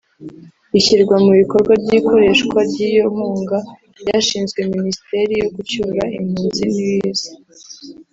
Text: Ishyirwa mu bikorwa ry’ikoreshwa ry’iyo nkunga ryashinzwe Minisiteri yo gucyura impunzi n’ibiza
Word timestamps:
Ishyirwa 0.79 1.15
mu 1.25 1.31
bikorwa 1.39 1.73
ry’ikoreshwa 1.81 2.57
ry’iyo 2.69 3.05
nkunga 3.13 3.57
ryashinzwe 4.01 4.59
Minisiteri 4.75 5.33
yo 5.41 5.47
gucyura 5.55 6.01
impunzi 6.17 6.63
n’ibiza 6.73 7.29